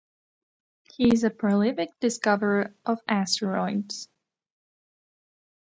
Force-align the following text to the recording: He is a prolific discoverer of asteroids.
He 0.95 1.13
is 1.13 1.23
a 1.23 1.29
prolific 1.29 1.89
discoverer 1.99 2.73
of 2.87 2.99
asteroids. 3.07 4.09